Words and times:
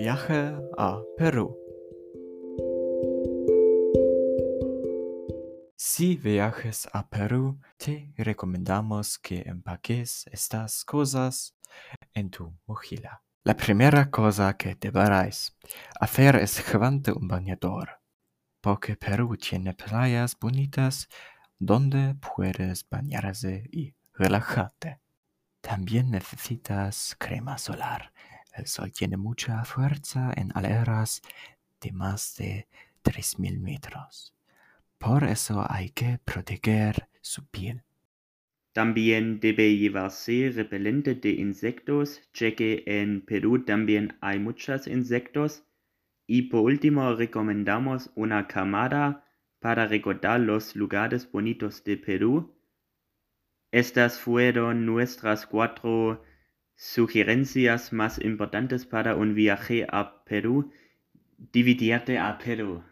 viaje 0.00 0.56
a 0.78 1.02
Perú. 1.18 1.54
Si 5.76 6.16
viajes 6.16 6.88
a 6.90 7.06
Perú, 7.10 7.60
te 7.76 8.10
recomendamos 8.16 9.18
que 9.18 9.42
empaques 9.42 10.26
estas 10.32 10.86
cosas 10.86 11.54
en 12.14 12.30
tu 12.30 12.56
mochila. 12.66 13.22
La 13.44 13.54
primera 13.54 14.10
cosa 14.10 14.56
que 14.56 14.74
deberás 14.74 15.58
hacer 16.00 16.36
es 16.36 16.56
llevarte 16.66 17.12
un 17.12 17.28
bañador, 17.28 18.00
porque 18.62 18.96
Perú 18.96 19.36
tiene 19.36 19.74
playas 19.74 20.34
bonitas 20.40 21.08
donde 21.58 22.14
puedes 22.14 22.88
bañarse 22.88 23.68
y 23.70 23.94
relajarte. 24.14 24.98
También 25.60 26.10
necesitas 26.10 27.14
crema 27.18 27.58
solar. 27.58 28.14
El 28.54 28.66
sol 28.66 28.92
tiene 28.92 29.16
mucha 29.16 29.64
fuerza 29.64 30.32
en 30.36 30.50
alturas 30.54 31.22
de 31.80 31.92
más 31.92 32.36
de 32.36 32.66
3.000 33.04 33.58
metros. 33.58 34.34
Por 34.98 35.24
eso 35.24 35.64
hay 35.68 35.90
que 35.90 36.18
proteger 36.24 37.08
su 37.20 37.46
piel. 37.46 37.82
También 38.72 39.40
debe 39.40 39.76
llevarse 39.76 40.52
repelente 40.54 41.14
de 41.14 41.30
insectos, 41.30 42.20
ya 42.32 42.54
que 42.54 42.84
en 42.86 43.22
Perú 43.22 43.64
también 43.64 44.16
hay 44.20 44.38
muchos 44.38 44.86
insectos. 44.86 45.64
Y 46.26 46.42
por 46.42 46.60
último 46.60 47.14
recomendamos 47.14 48.10
una 48.14 48.46
cámara 48.46 49.24
para 49.58 49.86
recordar 49.86 50.40
los 50.40 50.76
lugares 50.76 51.30
bonitos 51.30 51.82
de 51.82 51.96
Perú. 51.96 52.54
Estas 53.72 54.18
fueron 54.20 54.86
nuestras 54.86 55.46
cuatro 55.46 56.22
sugerencias 56.80 57.92
más 57.92 58.18
importantes 58.24 58.86
para 58.86 59.14
un 59.14 59.34
viaje 59.34 59.86
a 59.90 60.24
Perú. 60.24 60.72
Dividirte 61.52 62.18
a 62.18 62.38
Perú. 62.38 62.82